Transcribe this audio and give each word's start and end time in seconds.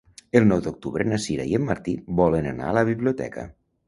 El 0.37 0.45
nou 0.51 0.61
d'octubre 0.67 1.05
na 1.09 1.19
Sira 1.25 1.45
i 1.51 1.53
en 1.57 1.63
Martí 1.67 1.93
volen 2.21 2.47
anar 2.53 2.71
a 2.71 2.77
la 2.79 2.85
biblioteca. 2.89 3.45